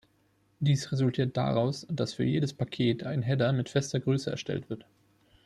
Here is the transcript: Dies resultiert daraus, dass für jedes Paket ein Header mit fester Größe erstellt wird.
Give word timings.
Dies 0.59 0.91
resultiert 0.91 1.37
daraus, 1.37 1.85
dass 1.87 2.15
für 2.15 2.23
jedes 2.23 2.55
Paket 2.55 3.03
ein 3.03 3.21
Header 3.21 3.53
mit 3.53 3.69
fester 3.69 3.99
Größe 3.99 4.31
erstellt 4.31 4.67
wird. 4.67 4.87